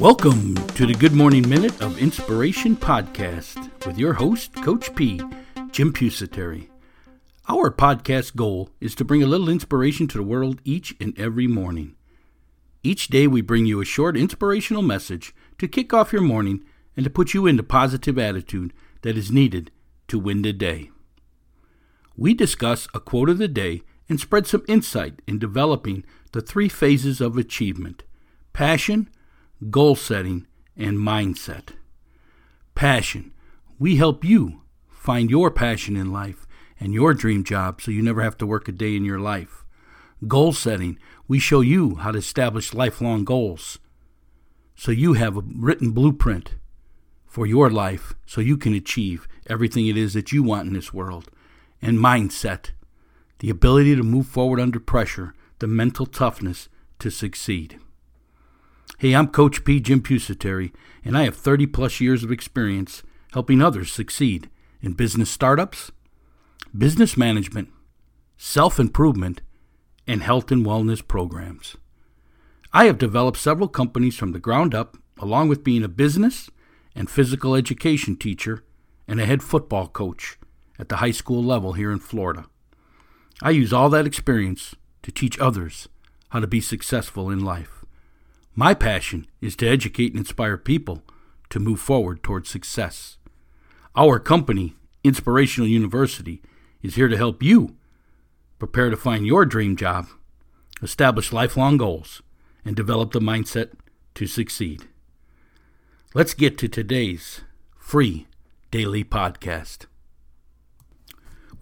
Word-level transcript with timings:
Welcome 0.00 0.54
to 0.54 0.86
the 0.86 0.94
Good 0.94 1.12
Morning 1.12 1.46
Minute 1.46 1.78
of 1.82 1.98
Inspiration 1.98 2.74
podcast 2.74 3.70
with 3.84 3.98
your 3.98 4.14
host, 4.14 4.54
Coach 4.54 4.94
P, 4.94 5.20
Jim 5.72 5.92
Pusateri. 5.92 6.70
Our 7.50 7.70
podcast 7.70 8.34
goal 8.34 8.70
is 8.80 8.94
to 8.94 9.04
bring 9.04 9.22
a 9.22 9.26
little 9.26 9.50
inspiration 9.50 10.08
to 10.08 10.16
the 10.16 10.24
world 10.24 10.62
each 10.64 10.96
and 11.02 11.16
every 11.20 11.46
morning. 11.46 11.96
Each 12.82 13.08
day, 13.08 13.26
we 13.26 13.42
bring 13.42 13.66
you 13.66 13.82
a 13.82 13.84
short 13.84 14.16
inspirational 14.16 14.80
message 14.80 15.34
to 15.58 15.68
kick 15.68 15.92
off 15.92 16.14
your 16.14 16.22
morning 16.22 16.64
and 16.96 17.04
to 17.04 17.10
put 17.10 17.34
you 17.34 17.46
in 17.46 17.58
the 17.58 17.62
positive 17.62 18.18
attitude 18.18 18.72
that 19.02 19.18
is 19.18 19.30
needed 19.30 19.70
to 20.08 20.18
win 20.18 20.40
the 20.40 20.54
day. 20.54 20.90
We 22.16 22.32
discuss 22.32 22.88
a 22.94 23.00
quote 23.00 23.28
of 23.28 23.36
the 23.36 23.48
day 23.48 23.82
and 24.08 24.18
spread 24.18 24.46
some 24.46 24.64
insight 24.66 25.20
in 25.26 25.38
developing 25.38 26.04
the 26.32 26.40
three 26.40 26.70
phases 26.70 27.20
of 27.20 27.36
achievement 27.36 28.02
passion, 28.54 29.10
goal 29.68 29.94
setting, 29.94 30.46
and 30.76 30.96
mindset. 30.96 31.70
Passion. 32.74 33.32
We 33.78 33.96
help 33.96 34.24
you 34.24 34.62
find 34.88 35.30
your 35.30 35.50
passion 35.50 35.96
in 35.96 36.12
life 36.12 36.46
and 36.78 36.94
your 36.94 37.12
dream 37.12 37.44
job 37.44 37.82
so 37.82 37.90
you 37.90 38.02
never 38.02 38.22
have 38.22 38.38
to 38.38 38.46
work 38.46 38.68
a 38.68 38.72
day 38.72 38.96
in 38.96 39.04
your 39.04 39.20
life. 39.20 39.64
Goal 40.26 40.52
setting. 40.52 40.98
We 41.28 41.38
show 41.38 41.60
you 41.60 41.96
how 41.96 42.12
to 42.12 42.18
establish 42.18 42.72
lifelong 42.72 43.24
goals 43.24 43.78
so 44.74 44.90
you 44.90 45.12
have 45.12 45.36
a 45.36 45.42
written 45.56 45.90
blueprint 45.90 46.54
for 47.26 47.46
your 47.46 47.68
life 47.68 48.14
so 48.24 48.40
you 48.40 48.56
can 48.56 48.72
achieve 48.72 49.28
everything 49.46 49.86
it 49.86 49.96
is 49.96 50.14
that 50.14 50.32
you 50.32 50.42
want 50.42 50.68
in 50.68 50.72
this 50.72 50.92
world. 50.92 51.28
And 51.82 51.98
mindset. 51.98 52.70
The 53.40 53.50
ability 53.50 53.96
to 53.96 54.02
move 54.02 54.26
forward 54.26 54.60
under 54.60 54.80
pressure, 54.80 55.34
the 55.58 55.66
mental 55.66 56.06
toughness 56.06 56.68
to 56.98 57.10
succeed. 57.10 57.78
Hey, 58.98 59.14
I'm 59.14 59.28
Coach 59.28 59.64
P. 59.64 59.80
Jim 59.80 60.02
Pusateri, 60.02 60.72
and 61.04 61.16
I 61.16 61.24
have 61.24 61.36
30 61.36 61.66
plus 61.66 62.00
years 62.00 62.22
of 62.22 62.30
experience 62.30 63.02
helping 63.32 63.62
others 63.62 63.92
succeed 63.92 64.50
in 64.82 64.92
business 64.92 65.30
startups, 65.30 65.90
business 66.76 67.16
management, 67.16 67.70
self 68.36 68.78
improvement, 68.78 69.40
and 70.06 70.22
health 70.22 70.50
and 70.50 70.66
wellness 70.66 71.06
programs. 71.06 71.76
I 72.72 72.84
have 72.84 72.98
developed 72.98 73.38
several 73.38 73.68
companies 73.68 74.16
from 74.16 74.32
the 74.32 74.38
ground 74.38 74.74
up, 74.74 74.96
along 75.18 75.48
with 75.48 75.64
being 75.64 75.82
a 75.82 75.88
business 75.88 76.50
and 76.94 77.10
physical 77.10 77.54
education 77.54 78.16
teacher 78.16 78.64
and 79.08 79.20
a 79.20 79.26
head 79.26 79.42
football 79.42 79.88
coach 79.88 80.38
at 80.78 80.88
the 80.88 80.96
high 80.96 81.10
school 81.10 81.42
level 81.42 81.72
here 81.72 81.90
in 81.90 81.98
Florida. 82.00 82.46
I 83.42 83.50
use 83.50 83.72
all 83.72 83.88
that 83.90 84.06
experience 84.06 84.74
to 85.02 85.10
teach 85.10 85.38
others 85.38 85.88
how 86.30 86.40
to 86.40 86.46
be 86.46 86.60
successful 86.60 87.30
in 87.30 87.44
life. 87.44 87.79
My 88.60 88.74
passion 88.74 89.26
is 89.40 89.56
to 89.56 89.66
educate 89.66 90.12
and 90.12 90.18
inspire 90.18 90.58
people 90.58 91.02
to 91.48 91.58
move 91.58 91.80
forward 91.80 92.22
towards 92.22 92.50
success. 92.50 93.16
Our 93.96 94.18
company, 94.18 94.74
Inspirational 95.02 95.66
University, 95.66 96.42
is 96.82 96.94
here 96.94 97.08
to 97.08 97.16
help 97.16 97.42
you 97.42 97.74
prepare 98.58 98.90
to 98.90 98.98
find 98.98 99.26
your 99.26 99.46
dream 99.46 99.76
job, 99.76 100.08
establish 100.82 101.32
lifelong 101.32 101.78
goals, 101.78 102.20
and 102.62 102.76
develop 102.76 103.12
the 103.12 103.18
mindset 103.18 103.70
to 104.16 104.26
succeed. 104.26 104.86
Let's 106.12 106.34
get 106.34 106.58
to 106.58 106.68
today's 106.68 107.40
free 107.78 108.26
daily 108.70 109.04
podcast. 109.04 109.86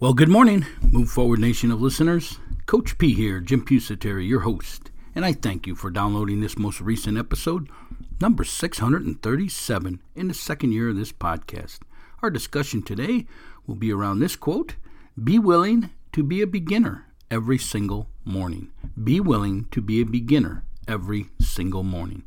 Well, 0.01 0.13
good 0.13 0.27
morning, 0.27 0.65
Move 0.81 1.09
Forward 1.09 1.39
Nation 1.39 1.71
of 1.71 1.81
listeners. 1.81 2.39
Coach 2.65 2.97
P 2.97 3.13
here, 3.13 3.39
Jim 3.39 3.63
Pusateri, 3.63 4.27
your 4.27 4.41
host 4.41 4.88
and 5.15 5.25
I 5.25 5.33
thank 5.33 5.65
you 5.65 5.75
for 5.75 5.89
downloading 5.89 6.41
this 6.41 6.57
most 6.57 6.81
recent 6.81 7.17
episode, 7.17 7.69
number 8.21 8.43
637, 8.43 10.01
in 10.15 10.27
the 10.27 10.33
second 10.33 10.71
year 10.71 10.89
of 10.89 10.95
this 10.95 11.11
podcast. 11.11 11.79
Our 12.21 12.29
discussion 12.29 12.83
today 12.83 13.25
will 13.65 13.75
be 13.75 13.91
around 13.91 14.19
this 14.19 14.35
quote 14.35 14.75
Be 15.21 15.39
willing 15.39 15.89
to 16.11 16.23
be 16.23 16.41
a 16.41 16.47
beginner 16.47 17.05
every 17.31 17.57
single 17.57 18.09
morning. 18.25 18.71
Be 19.01 19.19
willing 19.19 19.65
to 19.71 19.81
be 19.81 20.01
a 20.01 20.05
beginner 20.05 20.63
every 20.87 21.29
single 21.39 21.83
morning. 21.83 22.23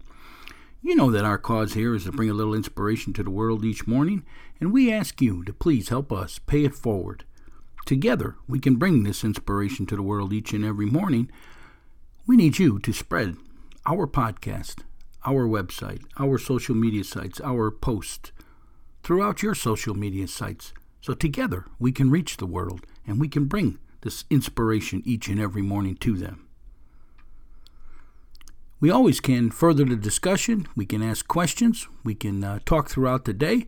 You 0.81 0.97
know 0.97 1.11
that 1.13 1.25
our 1.25 1.39
cause 1.39 1.75
here 1.75 1.95
is 1.95 2.05
to 2.05 2.13
bring 2.13 2.31
a 2.31 2.35
little 2.35 2.55
inspiration 2.55 3.13
to 3.15 3.23
the 3.23 3.31
world 3.31 3.65
each 3.65 3.87
morning, 3.87 4.25
and 4.61 4.73
we 4.73 4.93
ask 4.93 5.21
you 5.21 5.45
to 5.45 5.53
please 5.53 5.91
help 5.91 6.13
us 6.13 6.41
pay 6.41 6.65
it 6.65 6.75
forward. 6.75 7.25
Together, 7.87 8.37
we 8.49 8.59
can 8.59 8.77
bring 8.77 9.03
this 9.03 9.25
inspiration 9.25 9.87
to 9.87 9.97
the 9.97 10.03
world 10.03 10.33
each 10.33 10.53
and 10.53 10.65
every 10.65 10.87
morning 10.87 11.31
we 12.27 12.37
need 12.37 12.59
you 12.59 12.79
to 12.79 12.93
spread 12.93 13.37
our 13.85 14.07
podcast, 14.07 14.85
our 15.25 15.47
website, 15.47 16.03
our 16.19 16.39
social 16.39 16.75
media 16.75 17.03
sites, 17.03 17.41
our 17.43 17.71
posts 17.71 18.31
throughout 19.03 19.43
your 19.43 19.55
social 19.55 19.95
media 19.95 20.29
sites. 20.29 20.73
So 21.01 21.15
together 21.15 21.67
we 21.81 21.91
can 21.91 22.11
reach 22.11 22.37
the 22.37 22.47
world 22.47 22.87
and 23.07 23.21
we 23.21 23.29
can 23.29 23.47
bring 23.47 23.79
this 24.03 24.25
inspiration 24.31 25.03
each 25.05 25.29
and 25.29 25.41
every 25.41 25.63
morning 25.63 25.97
to 25.97 26.17
them. 26.17 26.47
We 28.79 28.91
always 28.91 29.21
can 29.21 29.51
further 29.51 29.85
the 29.85 29.97
discussion. 29.97 30.67
We 30.77 30.87
can 30.87 31.03
ask 31.03 31.27
questions. 31.27 31.87
We 32.05 32.15
can 32.15 32.43
uh, 32.43 32.61
talk 32.65 32.89
throughout 32.89 33.25
the 33.25 33.33
day 33.33 33.67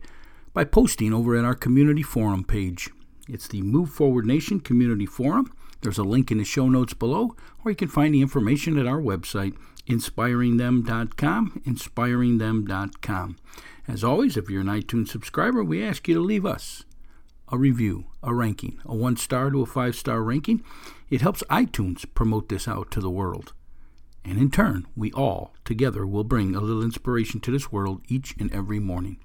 by 0.53 0.63
posting 0.65 1.13
over 1.13 1.37
at 1.37 1.45
our 1.45 1.55
community 1.55 2.03
forum 2.03 2.43
page. 2.43 2.89
It's 3.27 3.47
the 3.47 3.61
Move 3.61 3.89
Forward 3.89 4.25
Nation 4.25 4.59
Community 4.59 5.05
Forum. 5.05 5.51
There's 5.85 5.99
a 5.99 6.03
link 6.03 6.31
in 6.31 6.39
the 6.39 6.43
show 6.43 6.67
notes 6.67 6.95
below, 6.95 7.35
or 7.63 7.69
you 7.69 7.75
can 7.75 7.89
find 7.89 8.11
the 8.11 8.21
information 8.21 8.79
at 8.79 8.87
our 8.87 8.99
website, 8.99 9.55
inspiringthem.com, 9.87 11.61
inspiringthem.com. 11.63 13.37
As 13.87 14.03
always, 14.03 14.35
if 14.35 14.49
you're 14.49 14.61
an 14.61 14.67
iTunes 14.67 15.09
subscriber, 15.09 15.63
we 15.63 15.83
ask 15.83 16.07
you 16.07 16.15
to 16.15 16.21
leave 16.21 16.43
us 16.43 16.85
a 17.49 17.57
review, 17.59 18.05
a 18.23 18.33
ranking, 18.33 18.79
a 18.83 18.95
one 18.95 19.15
star 19.15 19.51
to 19.51 19.61
a 19.61 19.67
five 19.67 19.95
star 19.95 20.23
ranking. 20.23 20.63
It 21.11 21.21
helps 21.21 21.43
iTunes 21.51 22.03
promote 22.15 22.49
this 22.49 22.67
out 22.67 22.89
to 22.89 22.99
the 22.99 23.11
world. 23.11 23.53
And 24.23 24.39
in 24.39 24.49
turn, 24.49 24.87
we 24.95 25.11
all 25.11 25.53
together 25.65 26.07
will 26.07 26.23
bring 26.23 26.55
a 26.55 26.61
little 26.61 26.81
inspiration 26.81 27.41
to 27.41 27.51
this 27.51 27.71
world 27.71 28.01
each 28.07 28.33
and 28.39 28.51
every 28.51 28.79
morning. 28.79 29.17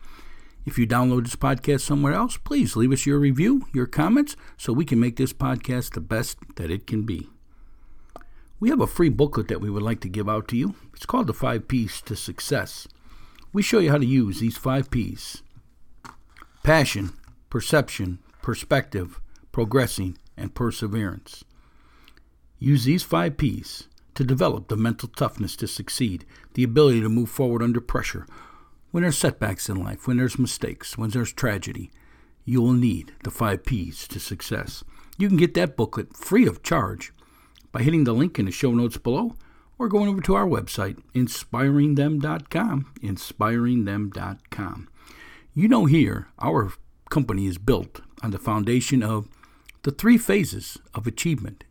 If 0.71 0.79
you 0.79 0.87
download 0.87 1.25
this 1.25 1.35
podcast 1.35 1.81
somewhere 1.81 2.13
else, 2.13 2.37
please 2.37 2.77
leave 2.77 2.93
us 2.93 3.05
your 3.05 3.19
review, 3.19 3.67
your 3.75 3.87
comments, 3.87 4.37
so 4.57 4.73
we 4.73 4.85
can 4.85 5.01
make 5.01 5.17
this 5.17 5.33
podcast 5.33 5.95
the 5.95 6.01
best 6.01 6.39
that 6.55 6.71
it 6.71 6.87
can 6.87 7.03
be. 7.03 7.29
We 8.61 8.69
have 8.69 8.81
a 8.81 8.87
free 8.87 9.09
booklet 9.09 9.49
that 9.49 9.61
we 9.61 9.69
would 9.69 9.83
like 9.83 9.99
to 10.03 10.09
give 10.09 10.29
out 10.29 10.47
to 10.47 10.57
you. 10.57 10.77
It's 10.95 11.07
called 11.07 11.27
The 11.27 11.35
Five 11.35 11.67
P's 11.67 12.01
to 12.03 12.15
Success. 12.15 12.87
We 13.53 13.63
show 13.63 13.81
you 13.81 13.91
how 13.91 13.99
to 13.99 14.07
use 14.07 14.39
these 14.39 14.57
five 14.57 14.93
P's 14.93 15.43
passion, 16.63 17.15
perception, 17.51 18.21
perspective, 18.41 19.21
progressing, 19.51 20.19
and 20.37 20.55
perseverance. 20.55 21.45
Use 22.61 22.85
these 22.85 23.03
five 23.03 23.37
P's 23.37 23.89
to 24.15 24.23
develop 24.23 24.69
the 24.69 24.77
mental 24.77 25.09
toughness 25.09 25.57
to 25.57 25.67
succeed, 25.67 26.25
the 26.55 26.63
ability 26.63 27.01
to 27.01 27.09
move 27.09 27.29
forward 27.29 27.61
under 27.61 27.81
pressure, 27.81 28.25
when 28.91 29.03
there's 29.03 29.19
setbacks 29.19 29.69
in 29.69 29.83
life, 29.83 30.07
when 30.07 30.17
there's 30.17 30.39
mistakes, 30.39 30.99
when 30.99 31.11
there's 31.11 31.33
tragedy, 31.33 31.91
you 32.45 32.61
will 32.61 32.73
need 32.73 33.13
the 33.23 33.31
five 33.31 33.65
P's 33.65 34.09
to 34.09 34.19
success. 34.19 34.83
You 35.19 35.29
can 35.29 35.37
get 35.37 35.55
that 35.55 35.77
booklet 35.77 36.17
free 36.17 36.47
of 36.47 36.63
charge 36.63 37.13
by 37.73 37.83
hitting 37.83 38.05
the 38.05 38.13
link 38.13 38.39
in 38.39 38.47
the 38.47 38.51
show 38.51 38.73
notes 38.73 38.97
below 38.97 39.37
or 39.79 39.89
going 39.89 40.09
over 40.09 40.21
to 40.21 40.35
our 40.35 40.47
website, 40.47 41.01
inspiringthem.com. 41.15 42.93
Inspiringthem.com. 43.03 44.89
You 45.55 45.69
know, 45.69 45.87
here, 45.87 46.29
our 46.39 46.73
company 47.11 47.47
is 47.47 47.59
built 47.59 48.01
on 48.23 48.31
the 48.31 48.39
foundation 48.39 49.03
of 49.03 49.29
the 49.83 49.91
three 49.91 50.19
phases 50.19 50.79
of 50.95 51.07
achievement. 51.07 51.65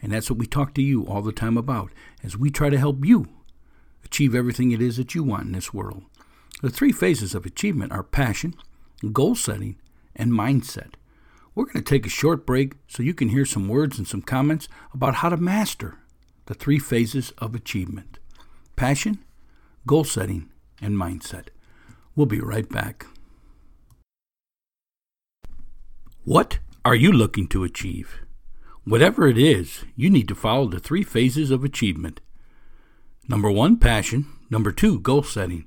And 0.00 0.12
that's 0.12 0.30
what 0.30 0.38
we 0.38 0.46
talk 0.46 0.74
to 0.74 0.82
you 0.82 1.06
all 1.06 1.22
the 1.22 1.32
time 1.32 1.56
about 1.56 1.90
as 2.22 2.36
we 2.36 2.50
try 2.50 2.70
to 2.70 2.78
help 2.78 3.04
you 3.04 3.26
achieve 4.04 4.34
everything 4.34 4.70
it 4.70 4.80
is 4.80 4.96
that 4.96 5.14
you 5.14 5.24
want 5.24 5.46
in 5.46 5.52
this 5.52 5.74
world. 5.74 6.04
The 6.62 6.70
three 6.70 6.92
phases 6.92 7.34
of 7.34 7.44
achievement 7.44 7.92
are 7.92 8.02
passion, 8.02 8.54
goal 9.12 9.34
setting, 9.34 9.76
and 10.14 10.32
mindset. 10.32 10.94
We're 11.54 11.66
going 11.66 11.82
to 11.82 11.82
take 11.82 12.06
a 12.06 12.10
short 12.10 12.46
break 12.46 12.74
so 12.88 13.02
you 13.02 13.14
can 13.14 13.28
hear 13.28 13.44
some 13.44 13.68
words 13.68 13.98
and 13.98 14.08
some 14.08 14.22
comments 14.22 14.68
about 14.92 15.16
how 15.16 15.28
to 15.28 15.36
master 15.36 15.98
the 16.46 16.54
three 16.54 16.78
phases 16.78 17.32
of 17.38 17.54
achievement 17.54 18.18
passion, 18.74 19.24
goal 19.86 20.04
setting, 20.04 20.50
and 20.80 20.96
mindset. 20.96 21.48
We'll 22.14 22.26
be 22.26 22.40
right 22.40 22.68
back. 22.68 23.06
What 26.24 26.58
are 26.84 26.94
you 26.94 27.12
looking 27.12 27.48
to 27.48 27.64
achieve? 27.64 28.20
Whatever 28.84 29.28
it 29.28 29.38
is, 29.38 29.84
you 29.94 30.10
need 30.10 30.28
to 30.28 30.34
follow 30.34 30.68
the 30.68 30.78
three 30.78 31.02
phases 31.02 31.50
of 31.50 31.64
achievement. 31.64 32.20
Number 33.28 33.50
one, 33.50 33.78
passion. 33.78 34.26
Number 34.50 34.72
two, 34.72 35.00
goal 35.00 35.22
setting. 35.22 35.66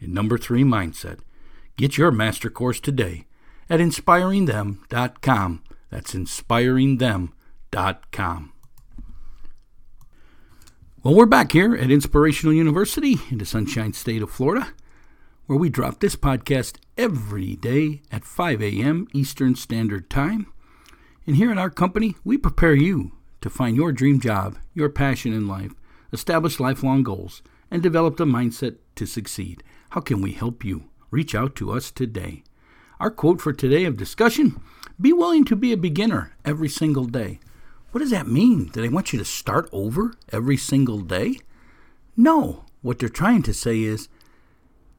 And 0.00 0.14
number 0.14 0.38
three, 0.38 0.64
mindset. 0.64 1.20
Get 1.76 1.98
your 1.98 2.10
master 2.10 2.50
course 2.50 2.80
today 2.80 3.26
at 3.68 3.80
inspiringthem.com. 3.80 5.62
That's 5.90 6.14
inspiringthem.com. 6.14 8.52
Well, 11.02 11.14
we're 11.14 11.26
back 11.26 11.52
here 11.52 11.76
at 11.76 11.90
Inspirational 11.90 12.54
University 12.54 13.18
in 13.30 13.36
the 13.38 13.46
Sunshine 13.46 13.92
State 13.92 14.22
of 14.22 14.30
Florida, 14.30 14.72
where 15.46 15.58
we 15.58 15.68
drop 15.68 16.00
this 16.00 16.16
podcast 16.16 16.78
every 16.98 17.54
day 17.54 18.02
at 18.10 18.24
5 18.24 18.60
a.m. 18.62 19.06
Eastern 19.12 19.54
Standard 19.54 20.10
Time. 20.10 20.50
And 21.26 21.36
here 21.36 21.52
at 21.52 21.58
our 21.58 21.70
company, 21.70 22.16
we 22.24 22.38
prepare 22.38 22.74
you 22.74 23.12
to 23.40 23.50
find 23.50 23.76
your 23.76 23.92
dream 23.92 24.18
job, 24.18 24.58
your 24.74 24.88
passion 24.88 25.32
in 25.32 25.46
life 25.46 25.70
establish 26.12 26.60
lifelong 26.60 27.02
goals, 27.02 27.42
and 27.70 27.82
develop 27.82 28.16
the 28.16 28.24
mindset 28.24 28.76
to 28.94 29.06
succeed. 29.06 29.62
How 29.90 30.00
can 30.00 30.20
we 30.20 30.32
help 30.32 30.64
you? 30.64 30.84
Reach 31.10 31.34
out 31.34 31.54
to 31.56 31.72
us 31.72 31.90
today. 31.90 32.42
Our 32.98 33.10
quote 33.10 33.40
for 33.40 33.52
today 33.52 33.84
of 33.84 33.96
discussion 33.96 34.60
be 35.00 35.12
willing 35.12 35.44
to 35.44 35.56
be 35.56 35.72
a 35.72 35.76
beginner 35.76 36.32
every 36.44 36.68
single 36.68 37.04
day. 37.04 37.38
What 37.90 38.00
does 38.00 38.10
that 38.10 38.26
mean? 38.26 38.66
Do 38.66 38.80
they 38.80 38.88
want 38.88 39.12
you 39.12 39.18
to 39.18 39.24
start 39.24 39.68
over 39.72 40.14
every 40.32 40.56
single 40.56 41.00
day? 41.00 41.38
No. 42.16 42.64
What 42.82 42.98
they're 42.98 43.08
trying 43.08 43.42
to 43.44 43.54
say 43.54 43.82
is 43.82 44.08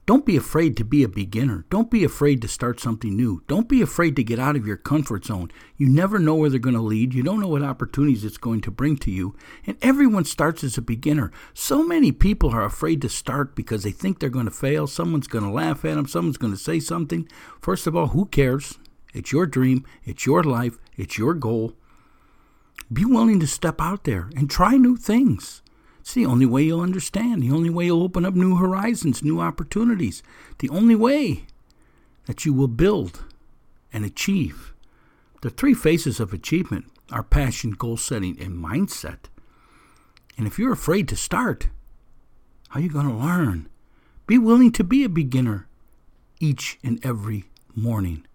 don't 0.08 0.26
be 0.26 0.38
afraid 0.38 0.78
to 0.78 0.86
be 0.86 1.04
a 1.04 1.10
beginner. 1.10 1.66
Don't 1.70 1.92
be 1.92 2.06
afraid 2.06 2.42
to 2.42 2.48
start 2.48 2.80
something 2.80 3.14
new. 3.14 3.44
Don't 3.50 3.68
be 3.68 3.82
afraid 3.82 4.16
to 4.16 4.24
get 4.24 4.40
out 4.40 4.56
of 4.56 4.66
your 4.66 4.78
comfort 4.78 5.26
zone. 5.26 5.52
You 5.76 5.90
never 5.90 6.18
know 6.18 6.34
where 6.34 6.50
they're 6.50 6.60
going 6.60 6.78
to 6.78 6.82
lead. 6.82 7.14
You 7.14 7.24
don't 7.24 7.42
know 7.42 7.50
what 7.50 7.62
opportunities 7.62 8.24
it's 8.24 8.38
going 8.38 8.62
to 8.62 8.72
bring 8.72 8.96
to 9.00 9.12
you. 9.12 9.36
And 9.66 9.78
everyone 9.82 10.24
starts 10.24 10.64
as 10.64 10.78
a 10.78 10.82
beginner. 10.82 11.30
So 11.54 11.86
many 11.86 12.14
people 12.14 12.52
are 12.52 12.64
afraid 12.64 13.02
to 13.02 13.10
start 13.10 13.54
because 13.54 13.84
they 13.84 13.92
think 13.92 14.20
they're 14.20 14.30
going 14.30 14.46
to 14.46 14.52
fail. 14.52 14.88
Someone's 14.88 15.28
going 15.28 15.44
to 15.44 15.52
laugh 15.52 15.84
at 15.84 15.96
them. 15.96 16.08
Someone's 16.08 16.38
going 16.38 16.54
to 16.54 16.60
say 16.60 16.80
something. 16.80 17.28
First 17.60 17.86
of 17.86 17.94
all, 17.94 18.08
who 18.08 18.28
cares? 18.28 18.80
It's 19.14 19.34
your 19.34 19.46
dream. 19.46 19.86
It's 20.06 20.26
your 20.26 20.42
life. 20.42 20.78
It's 20.96 21.18
your 21.18 21.34
goal. 21.34 21.74
Be 22.92 23.04
willing 23.04 23.42
to 23.42 23.48
step 23.48 23.82
out 23.82 24.06
there 24.06 24.30
and 24.38 24.50
try 24.50 24.78
new 24.78 24.96
things. 24.96 25.62
It's 26.08 26.14
the 26.14 26.26
only 26.26 26.46
way 26.46 26.64
you'll 26.64 26.80
understand, 26.80 27.44
the 27.44 27.52
only 27.52 27.70
way 27.70 27.88
you'll 27.88 28.02
open 28.02 28.24
up 28.24 28.34
new 28.34 28.56
horizons, 28.56 29.22
new 29.22 29.42
opportunities, 29.42 30.24
the 30.60 30.70
only 30.70 30.96
way 30.96 31.48
that 32.28 32.46
you 32.46 32.54
will 32.54 32.70
build 32.70 33.26
and 33.92 34.06
achieve. 34.06 34.74
The 35.42 35.50
three 35.50 35.74
phases 35.74 36.22
of 36.22 36.32
achievement 36.32 36.86
are 37.12 37.24
passion, 37.24 37.72
goal 37.72 37.98
setting, 37.98 38.40
and 38.40 38.56
mindset. 38.56 39.26
And 40.38 40.48
if 40.48 40.58
you're 40.58 40.72
afraid 40.72 41.10
to 41.10 41.18
start, 41.18 41.68
how 42.70 42.80
are 42.80 42.84
you 42.84 42.90
going 42.90 43.10
to 43.10 43.14
learn? 43.14 43.68
Be 44.28 44.38
willing 44.38 44.72
to 44.72 44.86
be 44.86 45.04
a 45.04 45.10
beginner 45.10 45.68
each 46.40 46.80
and 46.86 47.06
every 47.06 47.50
morning. 47.76 48.26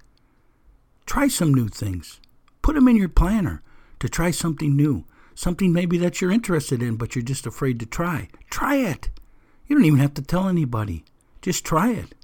Try 1.06 1.26
some 1.28 1.54
new 1.54 1.68
things. 1.68 2.20
Put 2.60 2.74
them 2.74 2.86
in 2.86 2.96
your 2.96 3.08
planner 3.08 3.62
to 3.98 4.10
try 4.10 4.30
something 4.30 4.76
new 4.76 5.06
something 5.34 5.72
maybe 5.72 5.98
that 5.98 6.20
you're 6.20 6.30
interested 6.30 6.82
in, 6.82 6.96
but 6.96 7.14
you're 7.14 7.24
just 7.24 7.46
afraid 7.46 7.78
to 7.80 7.86
try. 7.86 8.28
Try 8.50 8.76
it. 8.76 9.10
You 9.66 9.76
don't 9.76 9.84
even 9.84 10.00
have 10.00 10.14
to 10.14 10.22
tell 10.22 10.48
anybody. 10.48 11.04
Just 11.40 11.64
try 11.64 11.92
it 11.92 12.14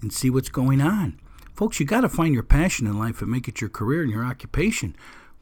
and 0.00 0.12
see 0.12 0.30
what's 0.30 0.48
going 0.48 0.80
on. 0.80 1.20
Folks, 1.54 1.80
you 1.80 1.86
got 1.86 2.02
to 2.02 2.08
find 2.08 2.34
your 2.34 2.42
passion 2.42 2.86
in 2.86 2.98
life 2.98 3.20
and 3.20 3.30
make 3.30 3.48
it 3.48 3.60
your 3.60 3.70
career 3.70 4.02
and 4.02 4.10
your 4.10 4.24
occupation. 4.24 4.94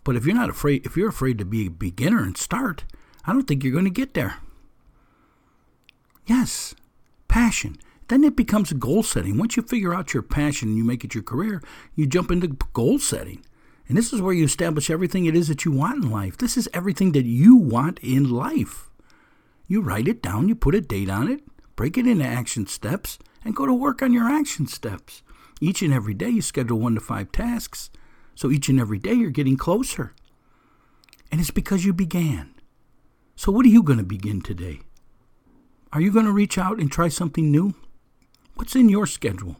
But 0.04 0.16
if 0.16 0.24
you're 0.24 0.34
not 0.34 0.50
afraid, 0.50 0.86
if 0.86 0.96
you're 0.96 1.08
afraid 1.08 1.36
to 1.38 1.44
be 1.44 1.66
a 1.66 1.70
beginner 1.70 2.22
and 2.22 2.36
start, 2.36 2.84
I 3.24 3.32
don't 3.32 3.42
think 3.46 3.64
you're 3.64 3.72
going 3.72 3.84
to 3.84 3.90
get 3.90 4.14
there. 4.14 4.36
Yes, 6.26 6.74
passion. 7.28 7.76
Then 8.08 8.22
it 8.24 8.36
becomes 8.36 8.72
goal 8.72 9.02
setting. 9.02 9.36
Once 9.36 9.56
you 9.56 9.62
figure 9.62 9.94
out 9.94 10.14
your 10.14 10.22
passion 10.22 10.68
and 10.68 10.78
you 10.78 10.84
make 10.84 11.04
it 11.04 11.14
your 11.14 11.24
career, 11.24 11.60
you 11.94 12.06
jump 12.06 12.30
into 12.30 12.48
goal 12.72 12.98
setting. 12.98 13.44
And 13.88 13.96
this 13.96 14.12
is 14.12 14.20
where 14.20 14.34
you 14.34 14.44
establish 14.44 14.90
everything 14.90 15.26
it 15.26 15.36
is 15.36 15.48
that 15.48 15.64
you 15.64 15.70
want 15.70 16.04
in 16.04 16.10
life. 16.10 16.36
This 16.36 16.56
is 16.56 16.68
everything 16.74 17.12
that 17.12 17.24
you 17.24 17.56
want 17.56 18.00
in 18.00 18.30
life. 18.30 18.90
You 19.68 19.80
write 19.80 20.08
it 20.08 20.22
down, 20.22 20.48
you 20.48 20.54
put 20.54 20.74
a 20.74 20.80
date 20.80 21.10
on 21.10 21.30
it, 21.30 21.42
break 21.76 21.96
it 21.96 22.06
into 22.06 22.24
action 22.24 22.66
steps, 22.66 23.18
and 23.44 23.54
go 23.54 23.66
to 23.66 23.74
work 23.74 24.02
on 24.02 24.12
your 24.12 24.28
action 24.28 24.66
steps. 24.66 25.22
Each 25.60 25.82
and 25.82 25.92
every 25.92 26.14
day, 26.14 26.28
you 26.28 26.42
schedule 26.42 26.80
one 26.80 26.94
to 26.94 27.00
five 27.00 27.32
tasks. 27.32 27.90
So 28.34 28.50
each 28.50 28.68
and 28.68 28.80
every 28.80 28.98
day, 28.98 29.14
you're 29.14 29.30
getting 29.30 29.56
closer. 29.56 30.14
And 31.30 31.40
it's 31.40 31.50
because 31.50 31.84
you 31.84 31.92
began. 31.92 32.54
So, 33.34 33.52
what 33.52 33.66
are 33.66 33.70
you 33.70 33.82
going 33.82 33.98
to 33.98 34.04
begin 34.04 34.40
today? 34.40 34.80
Are 35.92 36.00
you 36.00 36.12
going 36.12 36.26
to 36.26 36.32
reach 36.32 36.58
out 36.58 36.78
and 36.78 36.90
try 36.90 37.08
something 37.08 37.50
new? 37.50 37.74
What's 38.54 38.74
in 38.74 38.88
your 38.88 39.06
schedule? 39.06 39.56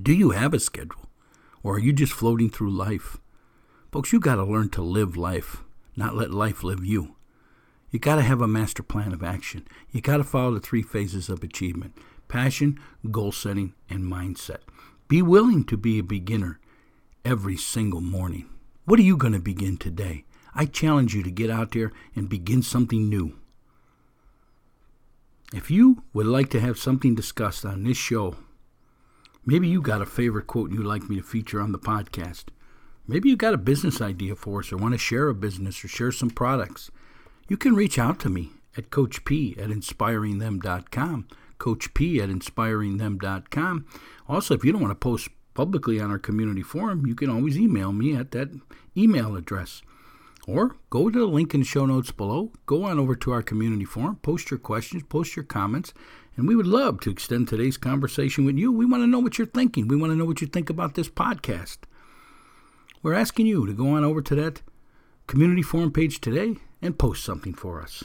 Do 0.00 0.12
you 0.12 0.30
have 0.30 0.54
a 0.54 0.60
schedule? 0.60 1.08
Or 1.62 1.76
are 1.76 1.80
you 1.80 1.92
just 1.92 2.12
floating 2.12 2.50
through 2.50 2.70
life? 2.70 3.18
Folks, 3.94 4.12
you 4.12 4.18
got 4.18 4.34
to 4.34 4.44
learn 4.44 4.70
to 4.70 4.82
live 4.82 5.16
life, 5.16 5.62
not 5.94 6.16
let 6.16 6.32
life 6.32 6.64
live 6.64 6.84
you. 6.84 7.14
You 7.92 8.00
got 8.00 8.16
to 8.16 8.22
have 8.22 8.40
a 8.40 8.48
master 8.48 8.82
plan 8.82 9.12
of 9.12 9.22
action. 9.22 9.68
You 9.92 10.00
got 10.00 10.16
to 10.16 10.24
follow 10.24 10.54
the 10.54 10.58
three 10.58 10.82
phases 10.82 11.28
of 11.28 11.44
achievement 11.44 11.96
passion, 12.26 12.80
goal 13.12 13.30
setting, 13.30 13.72
and 13.88 14.02
mindset. 14.02 14.62
Be 15.06 15.22
willing 15.22 15.62
to 15.66 15.76
be 15.76 16.00
a 16.00 16.02
beginner 16.02 16.58
every 17.24 17.56
single 17.56 18.00
morning. 18.00 18.50
What 18.84 18.98
are 18.98 19.04
you 19.04 19.16
going 19.16 19.32
to 19.32 19.38
begin 19.38 19.76
today? 19.76 20.24
I 20.56 20.66
challenge 20.66 21.14
you 21.14 21.22
to 21.22 21.30
get 21.30 21.48
out 21.48 21.70
there 21.70 21.92
and 22.16 22.28
begin 22.28 22.62
something 22.62 23.08
new. 23.08 23.36
If 25.52 25.70
you 25.70 26.02
would 26.12 26.26
like 26.26 26.50
to 26.50 26.60
have 26.60 26.78
something 26.78 27.14
discussed 27.14 27.64
on 27.64 27.84
this 27.84 27.96
show, 27.96 28.34
maybe 29.46 29.68
you 29.68 29.80
got 29.80 30.02
a 30.02 30.06
favorite 30.06 30.48
quote 30.48 30.72
you'd 30.72 30.84
like 30.84 31.08
me 31.08 31.14
to 31.14 31.22
feature 31.22 31.60
on 31.60 31.70
the 31.70 31.78
podcast. 31.78 32.46
Maybe 33.06 33.28
you 33.28 33.36
got 33.36 33.54
a 33.54 33.58
business 33.58 34.00
idea 34.00 34.34
for 34.34 34.60
us 34.60 34.72
or 34.72 34.78
want 34.78 34.94
to 34.94 34.98
share 34.98 35.28
a 35.28 35.34
business 35.34 35.84
or 35.84 35.88
share 35.88 36.12
some 36.12 36.30
products. 36.30 36.90
You 37.48 37.56
can 37.56 37.74
reach 37.74 37.98
out 37.98 38.18
to 38.20 38.30
me 38.30 38.52
at 38.76 38.90
Coach 38.90 39.24
P 39.24 39.54
at 39.58 39.68
inspiringthem.com. 39.68 41.28
Coach 41.58 41.94
P 41.94 42.20
at 42.20 42.30
inspiringthem.com. 42.30 43.86
Also, 44.28 44.54
if 44.54 44.64
you 44.64 44.72
don't 44.72 44.80
want 44.80 44.90
to 44.90 44.96
post 44.96 45.28
publicly 45.52 46.00
on 46.00 46.10
our 46.10 46.18
community 46.18 46.62
forum, 46.62 47.06
you 47.06 47.14
can 47.14 47.30
always 47.30 47.58
email 47.58 47.92
me 47.92 48.16
at 48.16 48.30
that 48.32 48.48
email 48.96 49.36
address. 49.36 49.82
Or 50.46 50.76
go 50.90 51.08
to 51.10 51.18
the 51.18 51.26
link 51.26 51.54
in 51.54 51.60
the 51.60 51.66
show 51.66 51.86
notes 51.86 52.10
below, 52.10 52.52
go 52.66 52.84
on 52.84 52.98
over 52.98 53.14
to 53.16 53.32
our 53.32 53.42
community 53.42 53.84
forum, 53.84 54.16
post 54.16 54.50
your 54.50 54.58
questions, 54.58 55.02
post 55.08 55.36
your 55.36 55.44
comments, 55.44 55.94
and 56.36 56.48
we 56.48 56.56
would 56.56 56.66
love 56.66 57.00
to 57.00 57.10
extend 57.10 57.48
today's 57.48 57.76
conversation 57.76 58.44
with 58.44 58.56
you. 58.56 58.72
We 58.72 58.84
want 58.84 59.02
to 59.02 59.06
know 59.06 59.20
what 59.20 59.38
you're 59.38 59.46
thinking. 59.46 59.88
We 59.88 59.96
want 59.96 60.12
to 60.12 60.16
know 60.16 60.24
what 60.24 60.40
you 60.40 60.46
think 60.46 60.68
about 60.68 60.94
this 60.94 61.08
podcast. 61.08 61.78
We're 63.04 63.12
asking 63.12 63.44
you 63.44 63.66
to 63.66 63.74
go 63.74 63.88
on 63.88 64.02
over 64.02 64.22
to 64.22 64.34
that 64.36 64.62
community 65.26 65.60
forum 65.60 65.92
page 65.92 66.22
today 66.22 66.56
and 66.80 66.98
post 66.98 67.22
something 67.22 67.52
for 67.52 67.82
us. 67.82 68.02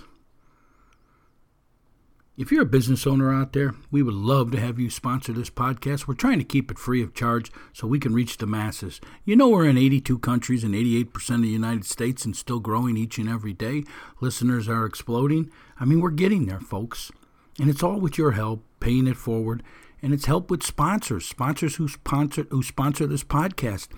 If 2.37 2.51
you're 2.51 2.63
a 2.63 2.65
business 2.65 3.07
owner 3.07 3.33
out 3.33 3.53
there, 3.53 3.75
we 3.91 4.03
would 4.03 4.13
love 4.13 4.51
to 4.51 4.59
have 4.59 4.77
you 4.77 4.89
sponsor 4.89 5.31
this 5.31 5.49
podcast. 5.49 6.05
We're 6.05 6.15
trying 6.15 6.39
to 6.39 6.43
keep 6.43 6.69
it 6.69 6.77
free 6.77 7.01
of 7.01 7.13
charge 7.13 7.49
so 7.71 7.87
we 7.87 7.97
can 7.97 8.13
reach 8.13 8.39
the 8.39 8.45
masses. 8.45 8.99
You 9.23 9.37
know, 9.37 9.47
we're 9.47 9.69
in 9.69 9.77
82 9.77 10.19
countries 10.19 10.65
and 10.65 10.75
88% 10.75 11.35
of 11.35 11.41
the 11.43 11.47
United 11.47 11.85
States 11.85 12.25
and 12.25 12.35
still 12.35 12.59
growing 12.59 12.97
each 12.97 13.17
and 13.17 13.29
every 13.29 13.53
day. 13.53 13.85
Listeners 14.19 14.67
are 14.67 14.85
exploding. 14.85 15.49
I 15.79 15.85
mean, 15.85 16.01
we're 16.01 16.09
getting 16.09 16.45
there, 16.45 16.59
folks. 16.59 17.09
And 17.57 17.69
it's 17.69 17.83
all 17.83 18.01
with 18.01 18.17
your 18.17 18.31
help, 18.31 18.65
paying 18.81 19.07
it 19.07 19.15
forward 19.15 19.63
and 20.01 20.13
it's 20.13 20.25
help 20.25 20.49
with 20.49 20.63
sponsors, 20.63 21.25
sponsors 21.25 21.75
who 21.75 21.87
sponsor 21.87 22.45
who 22.49 22.63
sponsor 22.63 23.07
this 23.07 23.23
podcast, 23.23 23.89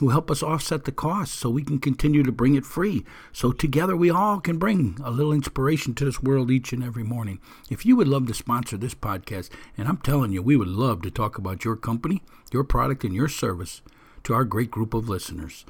who 0.00 0.08
help 0.08 0.30
us 0.30 0.42
offset 0.42 0.84
the 0.84 0.92
costs 0.92 1.38
so 1.38 1.50
we 1.50 1.62
can 1.62 1.78
continue 1.78 2.22
to 2.22 2.32
bring 2.32 2.54
it 2.54 2.64
free. 2.64 3.04
So 3.32 3.52
together 3.52 3.94
we 3.94 4.08
all 4.08 4.40
can 4.40 4.56
bring 4.56 4.96
a 5.04 5.10
little 5.10 5.32
inspiration 5.32 5.94
to 5.94 6.06
this 6.06 6.22
world 6.22 6.50
each 6.50 6.72
and 6.72 6.82
every 6.82 7.02
morning. 7.02 7.38
If 7.68 7.84
you 7.84 7.96
would 7.96 8.08
love 8.08 8.26
to 8.28 8.34
sponsor 8.34 8.78
this 8.78 8.94
podcast, 8.94 9.50
and 9.76 9.86
I'm 9.86 9.98
telling 9.98 10.32
you, 10.32 10.42
we 10.42 10.56
would 10.56 10.68
love 10.68 11.02
to 11.02 11.10
talk 11.10 11.36
about 11.36 11.66
your 11.66 11.76
company, 11.76 12.22
your 12.50 12.64
product, 12.64 13.04
and 13.04 13.14
your 13.14 13.28
service 13.28 13.82
to 14.24 14.32
our 14.32 14.44
great 14.44 14.70
group 14.70 14.94
of 14.94 15.10
listeners. 15.10 15.66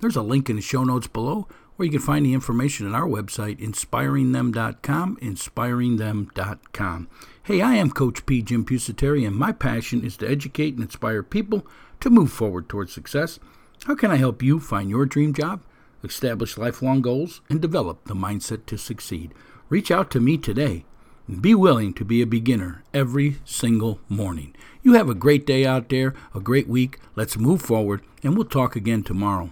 There's 0.00 0.16
a 0.16 0.22
link 0.22 0.48
in 0.48 0.56
the 0.56 0.62
show 0.62 0.82
notes 0.82 1.06
below 1.06 1.46
where 1.76 1.84
you 1.84 1.92
can 1.92 2.00
find 2.00 2.24
the 2.24 2.32
information 2.32 2.86
on 2.86 2.94
our 2.94 3.06
website, 3.06 3.58
inspiringthem.com, 3.60 5.18
inspiringthem.com. 5.18 7.08
Hey, 7.42 7.60
I 7.60 7.74
am 7.74 7.90
Coach 7.90 8.24
P. 8.24 8.40
Jim 8.40 8.64
Pusateri, 8.64 9.26
and 9.26 9.36
my 9.36 9.52
passion 9.52 10.02
is 10.02 10.16
to 10.16 10.26
educate 10.26 10.74
and 10.74 10.82
inspire 10.82 11.22
people 11.22 11.66
to 12.00 12.08
move 12.08 12.32
forward 12.32 12.70
towards 12.70 12.94
success. 12.94 13.38
How 13.84 13.94
can 13.94 14.10
I 14.10 14.16
help 14.16 14.42
you 14.42 14.58
find 14.58 14.90
your 14.90 15.06
dream 15.06 15.32
job, 15.32 15.62
establish 16.02 16.58
lifelong 16.58 17.02
goals, 17.02 17.40
and 17.48 17.60
develop 17.60 18.04
the 18.04 18.14
mindset 18.14 18.66
to 18.66 18.76
succeed? 18.76 19.32
Reach 19.68 19.90
out 19.90 20.10
to 20.10 20.20
me 20.20 20.38
today 20.38 20.84
and 21.28 21.42
be 21.42 21.54
willing 21.54 21.92
to 21.94 22.04
be 22.04 22.22
a 22.22 22.26
beginner 22.26 22.82
every 22.94 23.38
single 23.44 24.00
morning. 24.08 24.54
You 24.82 24.94
have 24.94 25.08
a 25.08 25.14
great 25.14 25.46
day 25.46 25.64
out 25.66 25.88
there, 25.88 26.14
a 26.34 26.40
great 26.40 26.68
week. 26.68 26.98
Let's 27.14 27.36
move 27.36 27.62
forward, 27.62 28.02
and 28.22 28.36
we'll 28.36 28.46
talk 28.46 28.76
again 28.76 29.02
tomorrow. 29.02 29.50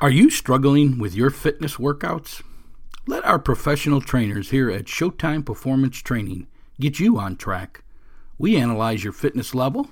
Are 0.00 0.10
you 0.10 0.30
struggling 0.30 0.98
with 0.98 1.14
your 1.14 1.30
fitness 1.30 1.76
workouts? 1.76 2.42
Let 3.06 3.24
our 3.24 3.38
professional 3.38 4.00
trainers 4.00 4.50
here 4.50 4.70
at 4.70 4.84
Showtime 4.84 5.44
Performance 5.44 5.98
Training 5.98 6.46
get 6.78 7.00
you 7.00 7.18
on 7.18 7.36
track. 7.36 7.82
We 8.38 8.56
analyze 8.56 9.02
your 9.02 9.12
fitness 9.12 9.54
level, 9.54 9.90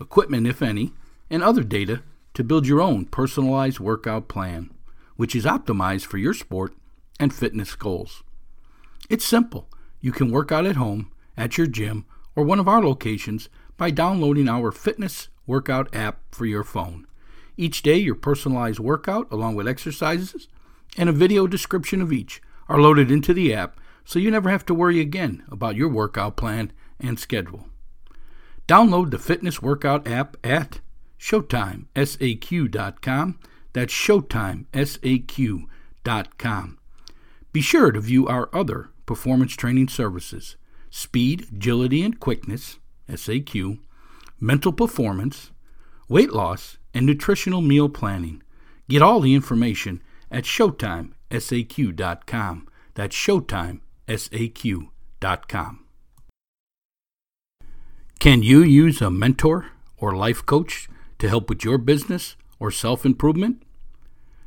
equipment, 0.00 0.46
if 0.46 0.62
any, 0.62 0.92
and 1.30 1.42
other 1.42 1.62
data 1.62 2.02
to 2.34 2.44
build 2.44 2.66
your 2.66 2.80
own 2.80 3.06
personalized 3.06 3.80
workout 3.80 4.28
plan, 4.28 4.70
which 5.16 5.34
is 5.34 5.44
optimized 5.44 6.06
for 6.06 6.18
your 6.18 6.34
sport 6.34 6.74
and 7.20 7.32
fitness 7.32 7.74
goals. 7.74 8.22
It's 9.08 9.24
simple. 9.24 9.68
You 10.00 10.12
can 10.12 10.30
work 10.30 10.50
out 10.50 10.66
at 10.66 10.76
home, 10.76 11.10
at 11.36 11.56
your 11.56 11.66
gym, 11.66 12.04
or 12.34 12.44
one 12.44 12.58
of 12.58 12.68
our 12.68 12.82
locations 12.82 13.48
by 13.76 13.90
downloading 13.90 14.48
our 14.48 14.72
fitness 14.72 15.28
workout 15.46 15.94
app 15.94 16.20
for 16.30 16.46
your 16.46 16.64
phone. 16.64 17.06
Each 17.56 17.82
day, 17.82 17.98
your 17.98 18.16
personalized 18.16 18.80
workout, 18.80 19.30
along 19.30 19.54
with 19.54 19.68
exercises 19.68 20.48
and 20.96 21.08
a 21.08 21.12
video 21.12 21.46
description 21.46 22.00
of 22.00 22.12
each, 22.12 22.42
are 22.68 22.80
loaded 22.80 23.10
into 23.10 23.32
the 23.32 23.54
app 23.54 23.78
so 24.04 24.18
you 24.18 24.30
never 24.30 24.50
have 24.50 24.66
to 24.66 24.74
worry 24.74 25.00
again 25.00 25.44
about 25.50 25.76
your 25.76 25.88
workout 25.88 26.36
plan 26.36 26.72
and 26.98 27.18
schedule. 27.18 27.68
Download 28.66 29.10
the 29.10 29.18
fitness 29.18 29.60
workout 29.60 30.08
app 30.08 30.38
at 30.42 30.80
ShowtimeSAQ.com. 31.18 33.38
That's 33.72 33.92
ShowtimeSAQ.com. 33.92 36.78
Be 37.52 37.60
sure 37.60 37.92
to 37.92 38.00
view 38.00 38.26
our 38.26 38.48
other 38.52 38.88
performance 39.06 39.54
training 39.54 39.88
services 39.88 40.56
speed, 40.90 41.46
agility, 41.52 42.02
and 42.02 42.18
quickness, 42.20 42.78
SAQ, 43.08 43.78
mental 44.38 44.72
performance, 44.72 45.50
weight 46.08 46.32
loss, 46.32 46.78
and 46.94 47.04
nutritional 47.04 47.60
meal 47.60 47.88
planning. 47.88 48.40
Get 48.88 49.02
all 49.02 49.18
the 49.20 49.34
information 49.34 50.00
at 50.30 50.44
ShowtimeSAQ.com. 50.44 52.68
That's 52.94 53.16
ShowtimeSAQ.com. 53.16 55.83
Can 58.24 58.42
you 58.42 58.62
use 58.62 59.02
a 59.02 59.10
mentor 59.10 59.66
or 59.98 60.16
life 60.16 60.46
coach 60.46 60.88
to 61.18 61.28
help 61.28 61.50
with 61.50 61.62
your 61.62 61.76
business 61.76 62.36
or 62.58 62.70
self 62.70 63.04
improvement? 63.04 63.62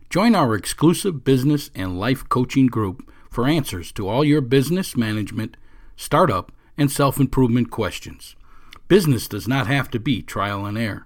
Join 0.09 0.33
our 0.33 0.55
exclusive 0.55 1.23
business 1.23 1.69
and 1.75 1.99
life 1.99 2.27
coaching 2.27 2.65
group 2.65 3.07
for 3.29 3.45
answers 3.45 3.91
to 3.91 4.09
all 4.09 4.25
your 4.25 4.41
business 4.41 4.97
management, 4.97 5.57
startup, 5.95 6.51
and 6.75 6.91
self 6.91 7.19
improvement 7.19 7.69
questions. 7.69 8.35
Business 8.87 9.27
does 9.27 9.47
not 9.47 9.67
have 9.67 9.91
to 9.91 9.99
be 9.99 10.23
trial 10.23 10.65
and 10.65 10.75
error. 10.75 11.05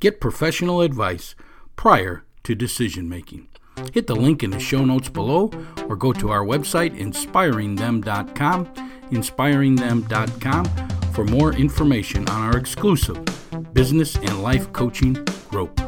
Get 0.00 0.22
professional 0.22 0.80
advice 0.80 1.34
prior 1.76 2.24
to 2.44 2.54
decision 2.54 3.10
making. 3.10 3.46
Hit 3.92 4.06
the 4.06 4.16
link 4.16 4.42
in 4.42 4.52
the 4.52 4.58
show 4.58 4.86
notes 4.86 5.10
below 5.10 5.50
or 5.86 5.96
go 5.96 6.14
to 6.14 6.30
our 6.30 6.46
website, 6.46 6.98
inspiringthem.com, 6.98 8.66
inspiringthem.com, 9.10 10.99
for 11.20 11.26
more 11.26 11.52
information 11.52 12.26
on 12.30 12.40
our 12.40 12.56
exclusive 12.56 13.22
business 13.74 14.16
and 14.16 14.42
life 14.42 14.72
coaching 14.72 15.12
group. 15.50 15.79